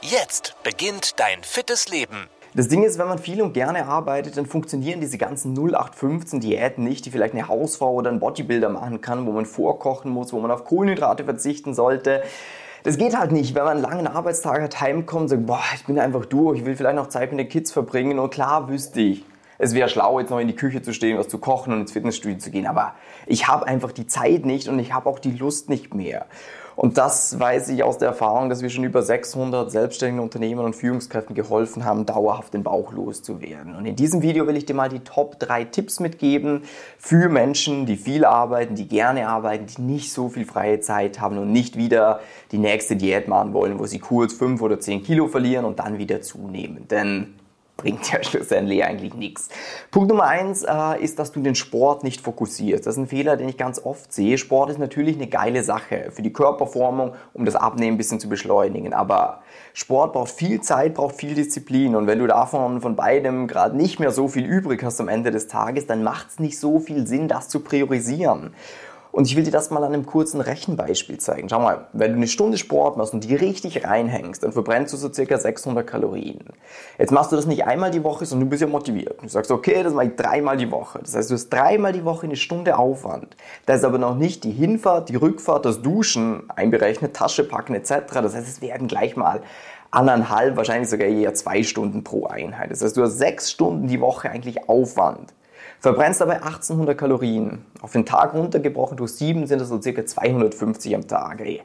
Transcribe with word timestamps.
Jetzt 0.00 0.54
beginnt 0.62 1.18
dein 1.18 1.42
fittes 1.42 1.88
Leben. 1.88 2.28
Das 2.54 2.68
Ding 2.68 2.84
ist, 2.84 3.00
wenn 3.00 3.08
man 3.08 3.18
viel 3.18 3.42
und 3.42 3.52
gerne 3.52 3.86
arbeitet, 3.86 4.36
dann 4.36 4.46
funktionieren 4.46 5.00
diese 5.00 5.18
ganzen 5.18 5.54
0815 5.54 6.38
Diäten 6.38 6.84
nicht, 6.84 7.04
die 7.04 7.10
vielleicht 7.10 7.34
eine 7.34 7.48
Hausfrau 7.48 7.94
oder 7.94 8.08
ein 8.08 8.20
Bodybuilder 8.20 8.68
machen 8.68 9.00
kann, 9.00 9.26
wo 9.26 9.32
man 9.32 9.44
vorkochen 9.44 10.12
muss, 10.12 10.32
wo 10.32 10.38
man 10.38 10.52
auf 10.52 10.64
Kohlenhydrate 10.64 11.24
verzichten 11.24 11.74
sollte. 11.74 12.22
Das 12.84 12.96
geht 12.96 13.18
halt 13.18 13.32
nicht, 13.32 13.56
wenn 13.56 13.64
man 13.64 13.78
einen 13.78 13.82
langen 13.82 14.06
Arbeitstag 14.06 14.62
hat, 14.62 14.80
heimkommt 14.80 15.22
und 15.22 15.28
sagt, 15.28 15.46
boah, 15.46 15.64
ich 15.74 15.84
bin 15.84 15.98
einfach 15.98 16.26
durch, 16.26 16.60
ich 16.60 16.64
will 16.64 16.76
vielleicht 16.76 16.96
noch 16.96 17.08
Zeit 17.08 17.32
mit 17.32 17.40
den 17.40 17.48
Kids 17.48 17.72
verbringen 17.72 18.20
und 18.20 18.30
klar 18.30 18.68
wüsste 18.68 19.00
ich, 19.00 19.24
es 19.58 19.74
wäre 19.74 19.88
schlau, 19.88 20.20
jetzt 20.20 20.30
noch 20.30 20.38
in 20.38 20.46
die 20.46 20.54
Küche 20.54 20.80
zu 20.80 20.92
stehen, 20.92 21.18
was 21.18 21.26
zu 21.26 21.38
kochen 21.38 21.72
und 21.72 21.80
ins 21.80 21.92
Fitnessstudio 21.92 22.38
zu 22.38 22.52
gehen. 22.52 22.68
Aber 22.68 22.94
ich 23.26 23.48
habe 23.48 23.66
einfach 23.66 23.90
die 23.90 24.06
Zeit 24.06 24.46
nicht 24.46 24.68
und 24.68 24.78
ich 24.78 24.92
habe 24.92 25.08
auch 25.08 25.18
die 25.18 25.32
Lust 25.32 25.68
nicht 25.68 25.92
mehr. 25.92 26.26
Und 26.78 26.96
das 26.96 27.40
weiß 27.40 27.70
ich 27.70 27.82
aus 27.82 27.98
der 27.98 28.06
Erfahrung, 28.06 28.48
dass 28.48 28.62
wir 28.62 28.70
schon 28.70 28.84
über 28.84 29.02
600 29.02 29.68
selbstständigen 29.68 30.22
Unternehmern 30.22 30.64
und 30.64 30.76
Führungskräften 30.76 31.34
geholfen 31.34 31.84
haben, 31.84 32.06
dauerhaft 32.06 32.54
den 32.54 32.62
Bauch 32.62 32.92
loszuwerden. 32.92 33.74
Und 33.74 33.84
in 33.84 33.96
diesem 33.96 34.22
Video 34.22 34.46
will 34.46 34.56
ich 34.56 34.64
dir 34.64 34.74
mal 34.74 34.88
die 34.88 35.00
Top 35.00 35.40
3 35.40 35.64
Tipps 35.64 35.98
mitgeben 35.98 36.62
für 36.96 37.28
Menschen, 37.28 37.84
die 37.84 37.96
viel 37.96 38.24
arbeiten, 38.24 38.76
die 38.76 38.86
gerne 38.86 39.26
arbeiten, 39.26 39.66
die 39.66 39.82
nicht 39.82 40.12
so 40.12 40.28
viel 40.28 40.44
freie 40.44 40.78
Zeit 40.78 41.20
haben 41.20 41.36
und 41.38 41.50
nicht 41.50 41.76
wieder 41.76 42.20
die 42.52 42.58
nächste 42.58 42.94
Diät 42.94 43.26
machen 43.26 43.54
wollen, 43.54 43.80
wo 43.80 43.86
sie 43.86 43.98
kurz 43.98 44.34
5 44.34 44.62
oder 44.62 44.78
10 44.78 45.02
Kilo 45.02 45.26
verlieren 45.26 45.64
und 45.64 45.80
dann 45.80 45.98
wieder 45.98 46.22
zunehmen. 46.22 46.86
Denn 46.86 47.34
bringt 47.78 48.12
ja 48.12 48.22
schlussendlich 48.22 48.84
eigentlich 48.84 49.14
nichts. 49.14 49.48
Punkt 49.90 50.10
Nummer 50.10 50.24
eins 50.24 50.62
äh, 50.62 51.02
ist, 51.02 51.18
dass 51.18 51.32
du 51.32 51.40
den 51.40 51.54
Sport 51.54 52.04
nicht 52.04 52.20
fokussierst. 52.20 52.86
Das 52.86 52.94
ist 52.94 52.98
ein 52.98 53.06
Fehler, 53.06 53.38
den 53.38 53.48
ich 53.48 53.56
ganz 53.56 53.82
oft 53.82 54.12
sehe. 54.12 54.36
Sport 54.36 54.68
ist 54.68 54.78
natürlich 54.78 55.16
eine 55.16 55.28
geile 55.28 55.62
Sache 55.62 56.10
für 56.10 56.20
die 56.20 56.32
Körperformung, 56.32 57.14
um 57.32 57.46
das 57.46 57.56
Abnehmen 57.56 57.94
ein 57.94 57.98
bisschen 57.98 58.20
zu 58.20 58.28
beschleunigen. 58.28 58.92
Aber 58.92 59.40
Sport 59.72 60.12
braucht 60.12 60.32
viel 60.32 60.60
Zeit, 60.60 60.94
braucht 60.94 61.16
viel 61.16 61.34
Disziplin. 61.34 61.96
Und 61.96 62.06
wenn 62.06 62.18
du 62.18 62.26
davon 62.26 62.82
von 62.82 62.96
beidem 62.96 63.46
gerade 63.46 63.76
nicht 63.76 64.00
mehr 64.00 64.10
so 64.10 64.28
viel 64.28 64.44
übrig 64.44 64.82
hast 64.82 65.00
am 65.00 65.08
Ende 65.08 65.30
des 65.30 65.46
Tages, 65.46 65.86
dann 65.86 66.02
macht 66.02 66.28
es 66.30 66.38
nicht 66.40 66.58
so 66.58 66.80
viel 66.80 67.06
Sinn, 67.06 67.28
das 67.28 67.48
zu 67.48 67.60
priorisieren. 67.60 68.52
Und 69.10 69.26
ich 69.26 69.36
will 69.36 69.44
dir 69.44 69.50
das 69.50 69.70
mal 69.70 69.82
an 69.82 69.92
einem 69.92 70.06
kurzen 70.06 70.40
Rechenbeispiel 70.40 71.18
zeigen. 71.18 71.48
Schau 71.48 71.60
mal, 71.60 71.86
wenn 71.92 72.12
du 72.12 72.16
eine 72.18 72.28
Stunde 72.28 72.58
Sport 72.58 72.96
machst 72.96 73.14
und 73.14 73.24
die 73.24 73.34
richtig 73.34 73.84
reinhängst, 73.84 74.42
dann 74.42 74.52
verbrennst 74.52 74.92
du 74.92 74.96
so 74.96 75.12
circa 75.12 75.38
600 75.38 75.86
Kalorien. 75.86 76.44
Jetzt 76.98 77.10
machst 77.10 77.32
du 77.32 77.36
das 77.36 77.46
nicht 77.46 77.64
einmal 77.64 77.90
die 77.90 78.04
Woche, 78.04 78.26
sondern 78.26 78.46
du 78.46 78.50
bist 78.50 78.62
ja 78.62 78.68
motiviert. 78.68 79.22
Du 79.22 79.28
sagst, 79.28 79.50
okay, 79.50 79.82
das 79.82 79.92
mache 79.92 80.06
ich 80.06 80.16
dreimal 80.16 80.56
die 80.56 80.70
Woche. 80.70 81.00
Das 81.00 81.16
heißt, 81.16 81.30
du 81.30 81.34
hast 81.34 81.48
dreimal 81.48 81.92
die 81.92 82.04
Woche 82.04 82.26
eine 82.26 82.36
Stunde 82.36 82.78
Aufwand. 82.78 83.36
Da 83.66 83.74
ist 83.74 83.84
aber 83.84 83.98
noch 83.98 84.14
nicht 84.14 84.44
die 84.44 84.52
Hinfahrt, 84.52 85.08
die 85.08 85.16
Rückfahrt, 85.16 85.64
das 85.64 85.82
Duschen 85.82 86.44
einberechnet, 86.54 87.14
Tasche 87.14 87.44
packen 87.44 87.74
etc. 87.74 87.92
Das 88.12 88.34
heißt, 88.34 88.48
es 88.48 88.60
werden 88.60 88.88
gleich 88.88 89.16
mal 89.16 89.40
anderthalb, 89.90 90.56
wahrscheinlich 90.56 90.90
sogar 90.90 91.08
eher 91.08 91.34
zwei 91.34 91.62
Stunden 91.62 92.04
pro 92.04 92.26
Einheit. 92.26 92.70
Das 92.70 92.82
heißt, 92.82 92.96
du 92.96 93.02
hast 93.02 93.18
sechs 93.18 93.50
Stunden 93.50 93.86
die 93.86 94.00
Woche 94.00 94.30
eigentlich 94.30 94.68
Aufwand. 94.68 95.32
Verbrennst 95.80 96.20
dabei 96.20 96.42
1800 96.42 96.98
Kalorien. 96.98 97.64
Auf 97.80 97.92
den 97.92 98.04
Tag 98.04 98.34
runtergebrochen 98.34 98.96
durch 98.96 99.12
7 99.12 99.46
sind 99.46 99.60
das 99.60 99.68
so 99.68 99.80
circa 99.80 100.04
250 100.04 100.94
am 100.94 101.06
Tag. 101.06 101.40
Ey. 101.40 101.62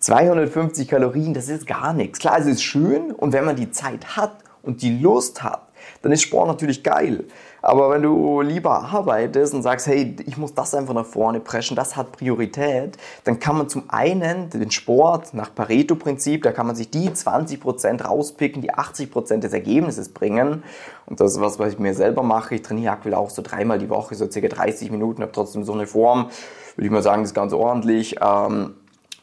250 0.00 0.88
Kalorien, 0.88 1.32
das 1.32 1.48
ist 1.48 1.66
gar 1.66 1.92
nichts. 1.94 2.18
Klar, 2.18 2.38
es 2.38 2.46
ist 2.46 2.62
schön 2.62 3.12
und 3.12 3.32
wenn 3.32 3.44
man 3.44 3.56
die 3.56 3.70
Zeit 3.70 4.16
hat 4.16 4.36
und 4.62 4.82
die 4.82 4.98
Lust 4.98 5.42
hat, 5.42 5.69
dann 6.02 6.12
ist 6.12 6.22
Sport 6.22 6.48
natürlich 6.48 6.82
geil. 6.82 7.24
Aber 7.62 7.90
wenn 7.90 8.02
du 8.02 8.40
lieber 8.40 8.84
arbeitest 8.84 9.52
und 9.52 9.62
sagst, 9.62 9.86
hey, 9.86 10.16
ich 10.26 10.38
muss 10.38 10.54
das 10.54 10.74
einfach 10.74 10.94
nach 10.94 11.04
vorne 11.04 11.40
preschen, 11.40 11.76
das 11.76 11.96
hat 11.96 12.12
Priorität, 12.12 12.96
dann 13.24 13.38
kann 13.38 13.58
man 13.58 13.68
zum 13.68 13.84
einen 13.88 14.48
den 14.50 14.70
Sport 14.70 15.34
nach 15.34 15.54
Pareto-Prinzip, 15.54 16.42
da 16.42 16.52
kann 16.52 16.66
man 16.66 16.76
sich 16.76 16.90
die 16.90 17.10
20% 17.10 18.02
rauspicken, 18.02 18.62
die 18.62 18.72
80% 18.72 19.38
des 19.38 19.52
Ergebnisses 19.52 20.08
bringen. 20.08 20.62
Und 21.06 21.20
das 21.20 21.32
ist 21.32 21.40
was, 21.40 21.58
was 21.58 21.74
ich 21.74 21.78
mir 21.78 21.94
selber 21.94 22.22
mache. 22.22 22.54
Ich 22.54 22.62
trainiere 22.62 22.92
aktuell 22.92 23.14
auch 23.14 23.30
so 23.30 23.42
dreimal 23.42 23.78
die 23.78 23.90
Woche, 23.90 24.14
so 24.14 24.30
circa 24.30 24.48
30 24.48 24.90
Minuten, 24.90 25.22
habe 25.22 25.32
trotzdem 25.32 25.64
so 25.64 25.72
eine 25.72 25.86
Form, 25.86 26.30
würde 26.76 26.86
ich 26.86 26.90
mal 26.90 27.02
sagen, 27.02 27.24
ist 27.24 27.34
ganz 27.34 27.52
ordentlich. 27.52 28.16
Ähm, 28.22 28.74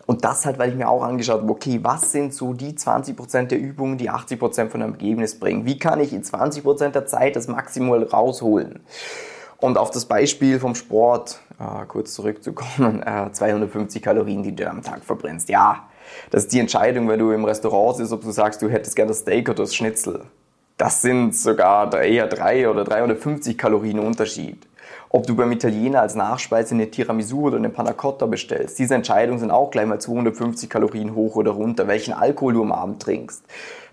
und 0.08 0.24
das 0.24 0.46
halt, 0.46 0.58
weil 0.58 0.70
ich 0.70 0.76
mir 0.76 0.88
auch 0.88 1.04
angeschaut 1.04 1.42
habe, 1.42 1.52
okay, 1.52 1.80
was 1.84 2.14
sind 2.14 2.34
so 2.34 2.54
die 2.54 2.72
20% 2.72 3.48
der 3.48 3.60
Übungen, 3.60 3.98
die 3.98 4.10
80% 4.10 4.70
von 4.70 4.82
einem 4.82 4.94
Ergebnis 4.94 5.38
bringen? 5.38 5.66
Wie 5.66 5.78
kann 5.78 6.00
ich 6.00 6.14
in 6.14 6.24
20% 6.24 6.90
der 6.92 7.06
Zeit 7.06 7.36
das 7.36 7.50
Maximal 7.50 8.02
rausholen? 8.04 8.80
Und 9.58 9.78
auf 9.78 9.92
das 9.92 10.06
Beispiel 10.06 10.62
vom 10.62 10.76
Sport, 10.76 11.42
äh, 11.60 11.86
kurz 11.88 12.14
zurückzukommen, 12.14 13.04
äh, 13.06 13.32
250 13.34 14.02
Kalorien, 14.02 14.44
die 14.44 14.56
du 14.56 14.70
am 14.70 14.82
Tag 14.82 15.04
verbrennst. 15.04 15.50
Ja, 15.50 15.90
das 16.32 16.44
ist 16.44 16.54
die 16.54 16.62
Entscheidung, 16.62 17.10
wenn 17.10 17.20
du 17.20 17.32
im 17.32 17.44
Restaurant 17.44 17.98
sitzt, 17.98 18.14
ob 18.14 18.22
du 18.22 18.32
sagst, 18.32 18.62
du 18.62 18.70
hättest 18.70 18.96
gerne 18.96 19.10
das 19.10 19.20
Steak 19.20 19.50
oder 19.50 19.64
das 19.64 19.76
Schnitzel. 19.76 20.22
Das 20.78 21.02
sind 21.02 21.36
sogar 21.36 21.94
eher 22.02 22.28
drei 22.28 22.70
oder 22.70 22.86
350 22.86 23.58
Kalorien 23.58 24.00
Unterschied 24.00 24.66
ob 25.18 25.26
du 25.26 25.36
beim 25.36 25.52
Italiener 25.52 26.02
als 26.02 26.14
Nachspeise 26.14 26.76
eine 26.76 26.92
Tiramisu 26.92 27.48
oder 27.48 27.58
eine 27.58 27.70
Panna 27.70 27.92
Cotta 27.92 28.28
bestellst. 28.28 28.78
Diese 28.78 28.94
Entscheidungen 28.94 29.40
sind 29.40 29.50
auch 29.50 29.72
gleich 29.72 29.88
mal 29.88 30.00
250 30.00 30.70
Kalorien 30.70 31.16
hoch 31.16 31.36
oder 31.36 31.50
runter. 31.50 31.88
Welchen 31.88 32.14
Alkohol 32.14 32.54
du 32.54 32.62
am 32.62 32.72
Abend 32.72 33.02
trinkst. 33.02 33.44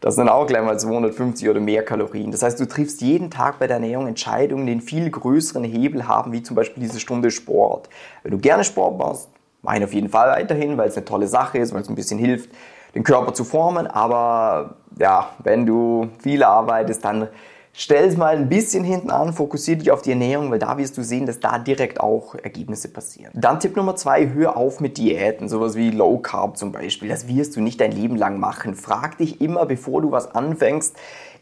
Das 0.02 0.16
sind 0.16 0.28
auch 0.28 0.46
gleich 0.46 0.62
mal 0.62 0.78
250 0.78 1.48
oder 1.48 1.60
mehr 1.60 1.82
Kalorien. 1.82 2.30
Das 2.30 2.42
heißt, 2.42 2.60
du 2.60 2.66
triffst 2.66 3.00
jeden 3.00 3.30
Tag 3.30 3.58
bei 3.58 3.66
der 3.66 3.76
Ernährung 3.76 4.06
Entscheidungen, 4.06 4.66
die 4.66 4.72
einen 4.72 4.82
viel 4.82 5.08
größeren 5.10 5.64
Hebel 5.64 6.06
haben, 6.06 6.32
wie 6.32 6.42
zum 6.42 6.56
Beispiel 6.56 6.82
diese 6.82 7.00
Stunde 7.00 7.30
Sport. 7.30 7.88
Wenn 8.22 8.32
du 8.32 8.38
gerne 8.38 8.62
Sport 8.62 8.98
machst, 8.98 9.30
mach 9.62 9.76
ihn 9.76 9.84
auf 9.84 9.94
jeden 9.94 10.10
Fall 10.10 10.28
weiterhin, 10.28 10.76
weil 10.76 10.88
es 10.88 10.96
eine 10.98 11.06
tolle 11.06 11.26
Sache 11.26 11.56
ist, 11.56 11.72
weil 11.72 11.80
es 11.80 11.88
ein 11.88 11.94
bisschen 11.94 12.18
hilft, 12.18 12.50
den 12.94 13.02
Körper 13.02 13.32
zu 13.32 13.44
formen. 13.44 13.86
Aber 13.86 14.74
ja, 14.98 15.30
wenn 15.42 15.64
du 15.64 16.10
viel 16.22 16.42
arbeitest, 16.42 17.02
dann 17.02 17.28
Stell 17.76 18.04
es 18.04 18.16
mal 18.16 18.36
ein 18.36 18.48
bisschen 18.48 18.84
hinten 18.84 19.10
an, 19.10 19.32
fokussiere 19.32 19.78
dich 19.78 19.90
auf 19.90 20.00
die 20.00 20.10
Ernährung, 20.10 20.48
weil 20.52 20.60
da 20.60 20.78
wirst 20.78 20.96
du 20.96 21.02
sehen, 21.02 21.26
dass 21.26 21.40
da 21.40 21.58
direkt 21.58 21.98
auch 21.98 22.36
Ergebnisse 22.36 22.86
passieren. 22.86 23.32
Dann 23.34 23.58
Tipp 23.58 23.74
Nummer 23.74 23.96
zwei, 23.96 24.28
hör 24.28 24.56
auf 24.56 24.78
mit 24.78 24.96
Diäten, 24.96 25.48
sowas 25.48 25.74
wie 25.74 25.90
Low 25.90 26.18
Carb 26.18 26.56
zum 26.56 26.70
Beispiel. 26.70 27.08
Das 27.08 27.26
wirst 27.26 27.56
du 27.56 27.60
nicht 27.60 27.80
dein 27.80 27.90
Leben 27.90 28.14
lang 28.14 28.38
machen. 28.38 28.76
Frag 28.76 29.18
dich 29.18 29.40
immer, 29.40 29.66
bevor 29.66 30.02
du 30.02 30.12
was 30.12 30.36
anfängst, 30.36 30.94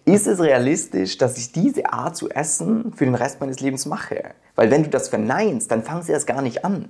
ist 0.06 0.26
es 0.26 0.40
realistisch, 0.40 1.18
dass 1.18 1.36
ich 1.36 1.52
diese 1.52 1.92
Art 1.92 2.16
zu 2.16 2.30
essen 2.30 2.94
für 2.96 3.04
den 3.04 3.14
Rest 3.14 3.40
meines 3.40 3.60
Lebens 3.60 3.84
mache? 3.84 4.30
Weil 4.54 4.70
wenn 4.70 4.84
du 4.84 4.88
das 4.88 5.10
verneinst, 5.10 5.70
dann 5.70 5.82
fangst 5.82 6.08
du 6.08 6.14
erst 6.14 6.26
gar 6.26 6.40
nicht 6.40 6.64
an. 6.64 6.88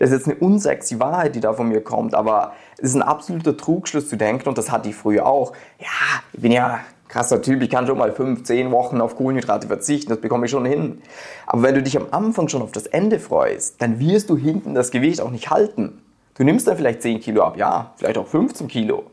Das 0.00 0.10
ist 0.10 0.18
jetzt 0.18 0.28
eine 0.28 0.36
unsexy 0.36 1.00
Wahrheit, 1.00 1.34
die 1.34 1.40
da 1.40 1.54
von 1.54 1.66
mir 1.66 1.82
kommt, 1.82 2.14
aber 2.14 2.52
es 2.76 2.90
ist 2.90 2.96
ein 2.96 3.02
absoluter 3.02 3.56
Trugschluss 3.56 4.10
zu 4.10 4.16
denken 4.16 4.50
und 4.50 4.58
das 4.58 4.70
hatte 4.70 4.90
ich 4.90 4.94
früher 4.94 5.24
auch. 5.24 5.54
Ja, 5.78 5.86
ich 6.34 6.42
bin 6.42 6.52
ja 6.52 6.80
krasser 7.12 7.42
Typ, 7.42 7.62
ich 7.62 7.68
kann 7.68 7.86
schon 7.86 7.98
mal 7.98 8.10
fünf, 8.10 8.42
zehn 8.44 8.70
Wochen 8.70 9.02
auf 9.02 9.16
Kohlenhydrate 9.16 9.66
verzichten, 9.66 10.08
das 10.08 10.20
bekomme 10.20 10.46
ich 10.46 10.50
schon 10.50 10.64
hin. 10.64 11.02
Aber 11.46 11.62
wenn 11.62 11.74
du 11.74 11.82
dich 11.82 11.96
am 11.98 12.06
Anfang 12.10 12.48
schon 12.48 12.62
auf 12.62 12.72
das 12.72 12.86
Ende 12.86 13.20
freust, 13.20 13.82
dann 13.82 14.00
wirst 14.00 14.30
du 14.30 14.36
hinten 14.36 14.74
das 14.74 14.90
Gewicht 14.90 15.20
auch 15.20 15.30
nicht 15.30 15.50
halten. 15.50 16.00
Du 16.34 16.42
nimmst 16.42 16.66
dann 16.66 16.78
vielleicht 16.78 17.02
10 17.02 17.20
Kilo 17.20 17.42
ab, 17.42 17.58
ja, 17.58 17.92
vielleicht 17.96 18.16
auch 18.16 18.26
15 18.26 18.66
Kilo. 18.66 19.04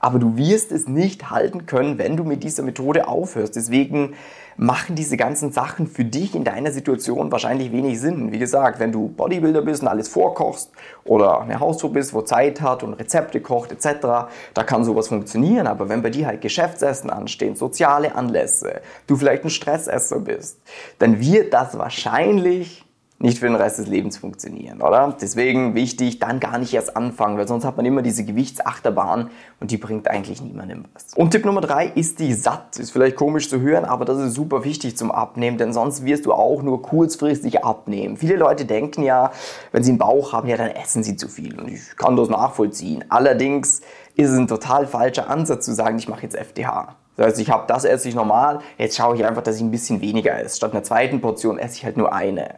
Aber 0.00 0.18
du 0.18 0.36
wirst 0.36 0.72
es 0.72 0.88
nicht 0.88 1.30
halten 1.30 1.66
können, 1.66 1.98
wenn 1.98 2.16
du 2.16 2.24
mit 2.24 2.44
dieser 2.44 2.62
Methode 2.62 3.08
aufhörst. 3.08 3.56
Deswegen 3.56 4.14
machen 4.56 4.94
diese 4.94 5.16
ganzen 5.16 5.52
Sachen 5.52 5.86
für 5.86 6.04
dich 6.04 6.34
in 6.34 6.44
deiner 6.44 6.70
Situation 6.70 7.32
wahrscheinlich 7.32 7.72
wenig 7.72 8.00
Sinn. 8.00 8.32
Wie 8.32 8.38
gesagt, 8.38 8.78
wenn 8.78 8.92
du 8.92 9.08
Bodybuilder 9.08 9.62
bist 9.62 9.82
und 9.82 9.88
alles 9.88 10.08
vorkochst 10.08 10.70
oder 11.04 11.40
eine 11.40 11.60
Hausfrau 11.60 11.88
bist, 11.88 12.14
wo 12.14 12.22
Zeit 12.22 12.60
hat 12.60 12.82
und 12.82 12.94
Rezepte 12.94 13.40
kocht 13.40 13.72
etc., 13.72 14.28
da 14.54 14.62
kann 14.64 14.84
sowas 14.84 15.08
funktionieren. 15.08 15.66
Aber 15.66 15.88
wenn 15.88 16.02
bei 16.02 16.10
dir 16.10 16.26
halt 16.26 16.40
Geschäftsessen 16.40 17.10
anstehen, 17.10 17.56
soziale 17.56 18.14
Anlässe, 18.14 18.80
du 19.06 19.16
vielleicht 19.16 19.44
ein 19.44 19.50
Stressesser 19.50 20.20
bist, 20.20 20.60
dann 20.98 21.20
wird 21.20 21.52
das 21.52 21.76
wahrscheinlich 21.78 22.84
nicht 23.24 23.38
für 23.38 23.46
den 23.46 23.56
Rest 23.56 23.78
des 23.78 23.86
Lebens 23.86 24.18
funktionieren, 24.18 24.82
oder? 24.82 25.16
Deswegen 25.18 25.74
wichtig, 25.74 26.18
dann 26.18 26.40
gar 26.40 26.58
nicht 26.58 26.74
erst 26.74 26.94
anfangen, 26.94 27.38
weil 27.38 27.48
sonst 27.48 27.64
hat 27.64 27.78
man 27.78 27.86
immer 27.86 28.02
diese 28.02 28.22
Gewichtsachterbahn 28.22 29.30
und 29.60 29.70
die 29.70 29.78
bringt 29.78 30.08
eigentlich 30.08 30.42
niemandem 30.42 30.84
was. 30.92 31.14
Und 31.14 31.30
Tipp 31.30 31.46
Nummer 31.46 31.62
drei 31.62 31.86
ist 31.86 32.18
die 32.20 32.34
satt. 32.34 32.78
Ist 32.78 32.90
vielleicht 32.90 33.16
komisch 33.16 33.48
zu 33.48 33.60
hören, 33.60 33.86
aber 33.86 34.04
das 34.04 34.18
ist 34.18 34.34
super 34.34 34.62
wichtig 34.62 34.98
zum 34.98 35.10
Abnehmen, 35.10 35.56
denn 35.56 35.72
sonst 35.72 36.04
wirst 36.04 36.26
du 36.26 36.34
auch 36.34 36.62
nur 36.62 36.82
kurzfristig 36.82 37.64
abnehmen. 37.64 38.18
Viele 38.18 38.36
Leute 38.36 38.66
denken 38.66 39.02
ja, 39.02 39.32
wenn 39.72 39.82
sie 39.82 39.92
einen 39.92 39.98
Bauch 39.98 40.34
haben, 40.34 40.46
ja, 40.46 40.58
dann 40.58 40.70
essen 40.70 41.02
sie 41.02 41.16
zu 41.16 41.28
viel 41.28 41.58
und 41.58 41.68
ich 41.68 41.96
kann 41.96 42.16
das 42.16 42.28
nachvollziehen. 42.28 43.06
Allerdings 43.08 43.80
ist 44.16 44.30
es 44.30 44.36
ein 44.36 44.48
total 44.48 44.86
falscher 44.86 45.30
Ansatz 45.30 45.64
zu 45.64 45.72
sagen, 45.72 45.96
ich 45.96 46.08
mache 46.08 46.24
jetzt 46.24 46.36
FDH. 46.36 46.94
Das 47.16 47.26
heißt, 47.26 47.40
ich 47.40 47.50
habe 47.50 47.64
das 47.68 47.84
esse 47.84 48.06
ich 48.06 48.14
normal, 48.14 48.60
jetzt 48.76 48.96
schaue 48.96 49.16
ich 49.16 49.24
einfach, 49.24 49.42
dass 49.42 49.56
ich 49.56 49.62
ein 49.62 49.70
bisschen 49.70 50.02
weniger 50.02 50.38
esse. 50.38 50.56
Statt 50.56 50.72
einer 50.72 50.82
zweiten 50.82 51.22
Portion 51.22 51.58
esse 51.58 51.76
ich 51.76 51.84
halt 51.86 51.96
nur 51.96 52.12
eine. 52.12 52.56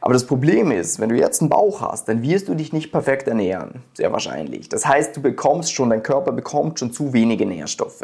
Aber 0.00 0.12
das 0.12 0.26
Problem 0.26 0.70
ist, 0.70 1.00
wenn 1.00 1.08
du 1.08 1.16
jetzt 1.16 1.40
einen 1.40 1.50
Bauch 1.50 1.80
hast, 1.80 2.08
dann 2.08 2.22
wirst 2.22 2.48
du 2.48 2.54
dich 2.54 2.72
nicht 2.72 2.92
perfekt 2.92 3.28
ernähren. 3.28 3.82
Sehr 3.94 4.12
wahrscheinlich. 4.12 4.68
Das 4.68 4.86
heißt, 4.86 5.16
du 5.16 5.22
bekommst 5.22 5.72
schon, 5.72 5.90
dein 5.90 6.02
Körper 6.02 6.32
bekommt 6.32 6.78
schon 6.78 6.92
zu 6.92 7.12
wenige 7.12 7.46
Nährstoffe. 7.46 8.02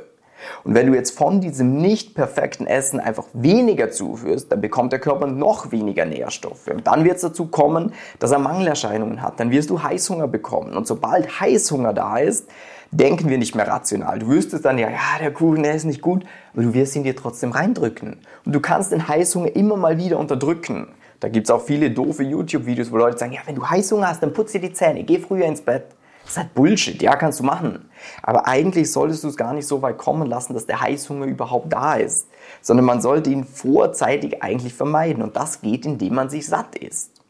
Und 0.65 0.75
wenn 0.75 0.87
du 0.87 0.95
jetzt 0.95 1.17
von 1.17 1.41
diesem 1.41 1.77
nicht 1.77 2.15
perfekten 2.15 2.67
Essen 2.67 3.01
einfach 3.01 3.27
weniger 3.33 3.91
zuführst, 3.91 4.51
dann 4.51 4.61
bekommt 4.61 4.93
der 4.93 4.99
Körper 4.99 5.27
noch 5.27 5.73
weniger 5.73 6.05
Nährstoffe. 6.05 6.69
Und 6.69 6.87
dann 6.87 7.05
wird 7.05 7.17
es 7.17 7.23
dazu 7.23 7.47
kommen, 7.47 7.93
dass 8.19 8.33
er 8.33 8.39
Mangelerscheinungen 8.39 9.23
hat. 9.23 9.41
Dann 9.41 9.51
wirst 9.51 9.71
du 9.71 9.83
Heißhunger 9.83 10.29
bekommen. 10.29 10.75
Und 10.77 10.87
sobald 10.87 11.41
Heißhunger 11.41 11.93
da 11.93 12.19
ist, 12.19 12.49
denken 12.91 13.29
wir 13.29 13.39
nicht 13.39 13.55
mehr 13.55 13.67
rational. 13.67 14.19
Du 14.19 14.29
wüsstest 14.29 14.65
dann 14.65 14.79
ja, 14.79 14.91
ja, 14.91 15.19
der 15.21 15.33
Kuchen, 15.33 15.63
der 15.63 15.75
ist 15.75 15.85
nicht 15.85 16.03
gut, 16.03 16.25
aber 16.53 16.63
du 16.63 16.75
wirst 16.75 16.95
ihn 16.95 17.05
dir 17.05 17.17
trotzdem 17.17 17.53
reindrücken. 17.53 18.19
Und 18.45 18.53
du 18.53 18.61
kannst 18.61 18.93
den 18.93 19.09
Heißhunger 19.09 19.57
immer 19.57 19.77
mal 19.77 19.99
wieder 19.99 20.19
unterdrücken. 20.19 20.89
Da 21.23 21.29
gibt 21.29 21.47
es 21.47 21.53
auch 21.53 21.63
viele 21.63 21.89
doofe 21.89 22.25
YouTube-Videos, 22.25 22.91
wo 22.91 22.97
Leute 22.97 23.17
sagen, 23.17 23.33
ja, 23.33 23.43
wenn 23.47 23.55
du 23.55 23.65
Heißhunger 23.65 24.09
hast, 24.09 24.25
dann 24.25 24.33
putz 24.33 24.51
dir 24.51 24.61
die 24.61 24.73
Zähne, 24.73 25.05
geh 25.05 25.21
früher 25.21 25.47
ins 25.47 25.61
Bett. 25.61 25.85
Das 26.25 26.33
ist 26.33 26.37
halt 26.37 26.53
Bullshit, 26.53 27.01
ja, 27.01 27.15
kannst 27.15 27.39
du 27.39 27.45
machen. 27.45 27.89
Aber 28.25 28.49
eigentlich 28.49 28.91
solltest 28.91 29.23
du 29.23 29.29
es 29.29 29.37
gar 29.37 29.53
nicht 29.53 29.69
so 29.69 29.81
weit 29.83 29.99
kommen 29.99 30.27
lassen, 30.27 30.53
dass 30.53 30.67
der 30.67 30.81
Heißhunger 30.81 31.27
überhaupt 31.27 31.73
da 31.73 31.95
ist. 31.95 32.27
Sondern 32.61 32.87
man 32.87 33.01
sollte 33.01 33.31
ihn 33.31 33.45
vorzeitig 33.45 34.43
eigentlich 34.43 34.75
vermeiden. 34.75 35.23
Und 35.23 35.37
das 35.37 35.61
geht, 35.61 35.87
indem 35.87 36.17
man 36.17 36.29
sich 36.29 36.45
satt 36.45 36.75
isst. 36.75 37.23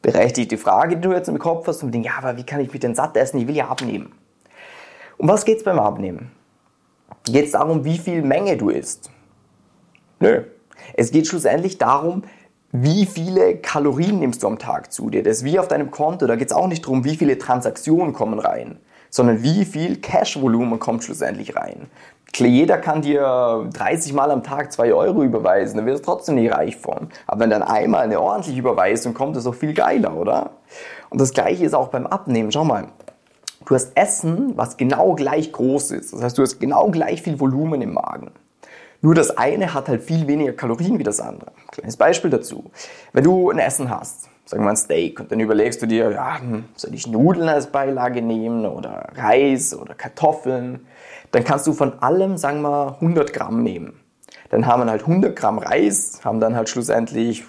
Berechtigte 0.00 0.56
Frage, 0.56 0.96
die 0.96 1.02
du 1.02 1.12
jetzt 1.12 1.28
im 1.28 1.38
Kopf 1.38 1.66
hast 1.66 1.82
und 1.82 1.92
denkst, 1.92 2.08
ja, 2.08 2.16
aber 2.16 2.38
wie 2.38 2.44
kann 2.44 2.60
ich 2.60 2.72
mich 2.72 2.80
denn 2.80 2.94
satt 2.94 3.18
essen? 3.18 3.38
Ich 3.38 3.46
will 3.46 3.56
ja 3.56 3.68
abnehmen. 3.68 4.12
Um 5.18 5.28
was 5.28 5.44
geht 5.44 5.58
es 5.58 5.64
beim 5.64 5.78
Abnehmen? 5.78 6.30
Geht 7.26 7.44
es 7.44 7.50
darum, 7.50 7.84
wie 7.84 7.98
viel 7.98 8.22
Menge 8.22 8.56
du 8.56 8.70
isst? 8.70 9.10
Nö. 10.20 10.44
Es 10.94 11.10
geht 11.10 11.26
schlussendlich 11.26 11.76
darum, 11.76 12.22
wie 12.72 13.06
viele 13.06 13.56
Kalorien 13.56 14.20
nimmst 14.20 14.42
du 14.42 14.46
am 14.46 14.58
Tag 14.58 14.92
zu 14.92 15.10
dir. 15.10 15.22
Das 15.22 15.38
ist 15.38 15.44
wie 15.44 15.58
auf 15.58 15.68
deinem 15.68 15.90
Konto. 15.90 16.26
Da 16.26 16.36
geht 16.36 16.50
es 16.50 16.56
auch 16.56 16.68
nicht 16.68 16.84
darum, 16.84 17.04
wie 17.04 17.16
viele 17.16 17.36
Transaktionen 17.36 18.12
kommen 18.12 18.38
rein, 18.38 18.78
sondern 19.10 19.42
wie 19.42 19.64
viel 19.64 19.96
Cash-Volumen 19.96 20.78
kommt 20.78 21.02
schlussendlich 21.02 21.56
rein. 21.56 21.90
Jeder 22.32 22.78
kann 22.78 23.02
dir 23.02 23.68
30 23.72 24.12
Mal 24.12 24.30
am 24.30 24.44
Tag 24.44 24.72
2 24.72 24.94
Euro 24.94 25.24
überweisen, 25.24 25.76
dann 25.76 25.86
wirst 25.86 26.04
du 26.06 26.12
trotzdem 26.12 26.36
nicht 26.36 26.52
reich 26.52 26.76
von. 26.76 27.08
Aber 27.26 27.40
wenn 27.40 27.50
dann 27.50 27.62
einmal 27.62 28.02
eine 28.02 28.20
ordentliche 28.20 28.60
Überweisung 28.60 29.14
kommt, 29.14 29.36
ist 29.36 29.46
auch 29.46 29.54
viel 29.54 29.74
geiler, 29.74 30.16
oder? 30.16 30.50
Und 31.10 31.20
das 31.20 31.32
gleiche 31.32 31.64
ist 31.64 31.74
auch 31.74 31.88
beim 31.88 32.06
Abnehmen. 32.06 32.52
Schau 32.52 32.64
mal, 32.64 32.86
du 33.66 33.74
hast 33.74 33.96
Essen, 33.96 34.56
was 34.56 34.76
genau 34.76 35.14
gleich 35.14 35.50
groß 35.50 35.90
ist. 35.90 36.12
Das 36.12 36.22
heißt, 36.22 36.38
du 36.38 36.42
hast 36.42 36.60
genau 36.60 36.88
gleich 36.90 37.20
viel 37.20 37.40
Volumen 37.40 37.82
im 37.82 37.94
Magen. 37.94 38.30
Nur 39.02 39.14
das 39.14 39.36
eine 39.36 39.72
hat 39.72 39.88
halt 39.88 40.02
viel 40.02 40.26
weniger 40.26 40.52
Kalorien 40.52 40.98
wie 40.98 41.02
das 41.02 41.20
andere. 41.20 41.52
Kleines 41.70 41.96
Beispiel 41.96 42.30
dazu. 42.30 42.70
Wenn 43.12 43.24
du 43.24 43.50
ein 43.50 43.58
Essen 43.58 43.88
hast, 43.88 44.28
sagen 44.44 44.62
wir 44.64 44.70
ein 44.70 44.76
Steak, 44.76 45.20
und 45.20 45.32
dann 45.32 45.40
überlegst 45.40 45.80
du 45.80 45.86
dir, 45.86 46.10
ja, 46.10 46.38
hm, 46.38 46.64
soll 46.76 46.94
ich 46.94 47.06
Nudeln 47.06 47.48
als 47.48 47.68
Beilage 47.68 48.20
nehmen 48.20 48.66
oder 48.66 49.08
Reis 49.14 49.74
oder 49.74 49.94
Kartoffeln, 49.94 50.86
dann 51.30 51.44
kannst 51.44 51.66
du 51.66 51.72
von 51.72 52.02
allem, 52.02 52.36
sagen 52.36 52.60
wir, 52.60 52.96
100 53.00 53.32
Gramm 53.32 53.62
nehmen. 53.62 54.00
Dann 54.50 54.66
haben 54.66 54.84
wir 54.84 54.90
halt 54.90 55.02
100 55.02 55.34
Gramm 55.34 55.58
Reis, 55.58 56.20
haben 56.24 56.40
dann 56.40 56.56
halt 56.56 56.68
schlussendlich 56.68 57.44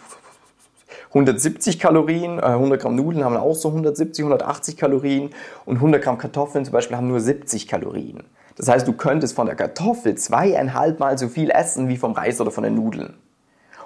170 1.09 1.79
Kalorien, 1.79 2.39
100 2.39 2.79
äh, 2.79 2.81
Gramm 2.81 2.95
Nudeln 2.95 3.25
haben 3.25 3.35
auch 3.35 3.55
so 3.55 3.69
170, 3.69 4.23
180 4.23 4.77
Kalorien 4.77 5.31
und 5.65 5.75
100 5.75 6.01
Gramm 6.01 6.17
Kartoffeln 6.17 6.63
zum 6.63 6.71
Beispiel 6.71 6.95
haben 6.95 7.07
nur 7.07 7.19
70 7.19 7.67
Kalorien. 7.67 8.23
Das 8.55 8.67
heißt, 8.67 8.87
du 8.87 8.93
könntest 8.93 9.35
von 9.35 9.47
der 9.47 9.55
Kartoffel 9.55 10.15
zweieinhalb 10.15 10.99
Mal 10.99 11.17
so 11.17 11.27
viel 11.27 11.49
essen 11.49 11.87
wie 11.87 11.97
vom 11.97 12.11
Reis 12.11 12.39
oder 12.41 12.51
von 12.51 12.63
den 12.63 12.75
Nudeln. 12.75 13.15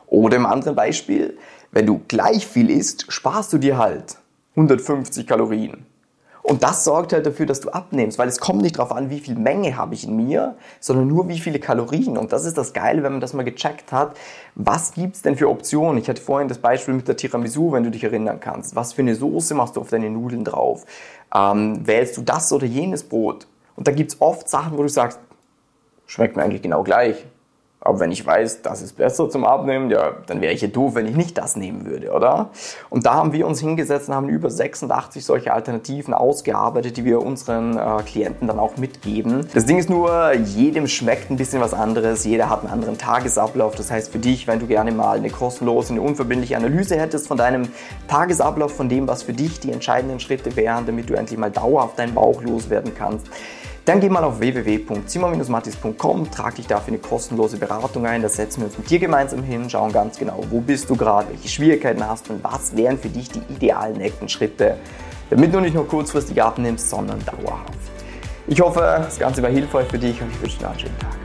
Oder 0.07 0.37
im 0.37 0.45
anderen 0.45 0.75
Beispiel, 0.75 1.37
wenn 1.71 1.85
du 1.85 2.01
gleich 2.07 2.45
viel 2.45 2.69
isst, 2.69 3.11
sparst 3.11 3.53
du 3.53 3.57
dir 3.57 3.77
halt 3.77 4.17
150 4.55 5.27
Kalorien. 5.27 5.85
Und 6.45 6.61
das 6.61 6.83
sorgt 6.83 7.11
halt 7.11 7.25
dafür, 7.25 7.47
dass 7.47 7.59
du 7.59 7.69
abnimmst, 7.69 8.19
weil 8.19 8.27
es 8.27 8.39
kommt 8.39 8.61
nicht 8.61 8.77
darauf 8.77 8.91
an, 8.91 9.09
wie 9.09 9.19
viel 9.19 9.33
Menge 9.33 9.77
habe 9.77 9.95
ich 9.95 10.07
in 10.07 10.15
mir, 10.15 10.55
sondern 10.79 11.07
nur 11.07 11.27
wie 11.27 11.39
viele 11.39 11.59
Kalorien. 11.59 12.19
Und 12.19 12.33
das 12.33 12.45
ist 12.45 12.55
das 12.55 12.71
Geile, 12.71 13.01
wenn 13.01 13.13
man 13.13 13.21
das 13.21 13.33
mal 13.33 13.41
gecheckt 13.41 13.91
hat. 13.91 14.15
Was 14.53 14.93
gibt 14.93 15.15
es 15.15 15.21
denn 15.23 15.37
für 15.37 15.49
Optionen? 15.49 15.97
Ich 15.97 16.07
hatte 16.07 16.21
vorhin 16.21 16.47
das 16.47 16.59
Beispiel 16.59 16.93
mit 16.93 17.07
der 17.07 17.17
Tiramisu, 17.17 17.71
wenn 17.71 17.83
du 17.83 17.89
dich 17.89 18.03
erinnern 18.03 18.39
kannst. 18.39 18.75
Was 18.75 18.93
für 18.93 19.01
eine 19.01 19.15
Soße 19.15 19.55
machst 19.55 19.75
du 19.75 19.81
auf 19.81 19.89
deine 19.89 20.11
Nudeln 20.11 20.43
drauf? 20.43 20.85
Ähm, 21.33 21.85
wählst 21.87 22.15
du 22.15 22.21
das 22.21 22.53
oder 22.53 22.67
jenes 22.67 23.01
Brot? 23.03 23.47
Und 23.75 23.87
da 23.87 23.91
gibt 23.91 24.13
es 24.13 24.21
oft 24.21 24.49
Sachen, 24.49 24.77
wo 24.77 24.83
du 24.83 24.89
sagst, 24.89 25.19
schmeckt 26.07 26.35
mir 26.35 26.43
eigentlich 26.43 26.61
genau 26.61 26.83
gleich. 26.83 27.25
Aber 27.85 27.99
wenn 27.99 28.11
ich 28.11 28.25
weiß, 28.25 28.63
das 28.63 28.81
ist 28.81 28.93
besser 28.93 29.29
zum 29.29 29.45
Abnehmen, 29.45 29.91
ja, 29.91 30.13
dann 30.25 30.41
wäre 30.41 30.51
ich 30.51 30.61
ja 30.61 30.67
doof, 30.67 30.95
wenn 30.95 31.05
ich 31.05 31.15
nicht 31.15 31.37
das 31.37 31.55
nehmen 31.55 31.85
würde, 31.85 32.11
oder? 32.11 32.49
Und 32.89 33.05
da 33.05 33.13
haben 33.13 33.31
wir 33.31 33.45
uns 33.45 33.59
hingesetzt 33.59 34.09
und 34.09 34.15
haben 34.15 34.27
über 34.27 34.49
86 34.49 35.23
solche 35.23 35.53
Alternativen 35.53 36.15
ausgearbeitet, 36.15 36.97
die 36.97 37.05
wir 37.05 37.21
unseren 37.21 37.77
äh, 37.77 38.01
Klienten 38.03 38.47
dann 38.47 38.57
auch 38.57 38.77
mitgeben. 38.77 39.47
Das 39.53 39.67
Ding 39.67 39.77
ist 39.77 39.87
nur, 39.87 40.33
jedem 40.33 40.87
schmeckt 40.87 41.29
ein 41.29 41.35
bisschen 41.35 41.61
was 41.61 41.75
anderes, 41.75 42.25
jeder 42.25 42.49
hat 42.49 42.61
einen 42.61 42.71
anderen 42.71 42.97
Tagesablauf. 42.97 43.75
Das 43.75 43.91
heißt 43.91 44.11
für 44.11 44.19
dich, 44.19 44.47
wenn 44.47 44.57
du 44.57 44.65
gerne 44.65 44.91
mal 44.91 45.17
eine 45.17 45.29
kostenlose, 45.29 45.93
eine 45.93 46.01
unverbindliche 46.01 46.57
Analyse 46.57 46.99
hättest 46.99 47.27
von 47.27 47.37
deinem 47.37 47.67
Tagesablauf, 48.07 48.75
von 48.75 48.89
dem, 48.89 49.07
was 49.07 49.21
für 49.21 49.33
dich 49.33 49.59
die 49.59 49.71
entscheidenden 49.71 50.19
Schritte 50.19 50.55
wären, 50.55 50.87
damit 50.87 51.07
du 51.07 51.13
endlich 51.13 51.37
mal 51.37 51.51
dauerhaft 51.51 51.99
deinen 51.99 52.15
Bauch 52.15 52.41
loswerden 52.41 52.93
kannst, 52.97 53.27
dann 53.85 53.99
geh 53.99 54.09
mal 54.09 54.23
auf 54.23 54.39
www.simon-mattis.com, 54.39 56.31
trag 56.31 56.55
dich 56.55 56.65
dafür 56.65 56.87
eine 56.87 56.97
kostenlose 56.97 57.57
Beratung 57.57 58.07
ein. 58.07 58.23
Da 58.23 58.29
setzen 58.29 58.61
wir 58.61 58.65
uns 58.65 58.77
mit 58.79 58.89
dir 58.89 58.97
gemeinsam 58.97 59.43
hin, 59.43 59.69
schauen 59.69 59.91
ganz 59.91 60.17
genau, 60.17 60.43
wo 60.49 60.59
bist 60.59 60.89
du 60.89 60.95
gerade, 60.95 61.29
welche 61.29 61.47
Schwierigkeiten 61.47 62.05
hast 62.05 62.29
und 62.31 62.43
was 62.43 62.75
wären 62.75 62.97
für 62.97 63.09
dich 63.09 63.29
die 63.29 63.41
idealen 63.53 63.97
nächsten 63.97 64.27
Schritte, 64.27 64.77
damit 65.29 65.53
du 65.53 65.59
nicht 65.59 65.75
nur 65.75 65.87
kurzfristig 65.87 66.41
abnimmst, 66.41 66.89
sondern 66.89 67.19
dauerhaft. 67.25 67.73
Ich 68.47 68.59
hoffe, 68.59 68.79
das 68.79 69.19
Ganze 69.19 69.43
war 69.43 69.51
hilfreich 69.51 69.87
für 69.87 69.99
dich 69.99 70.19
und 70.19 70.31
ich 70.31 70.41
wünsche 70.41 70.57
dir 70.57 70.69
einen 70.69 70.79
schönen 70.79 70.99
Tag. 70.99 71.24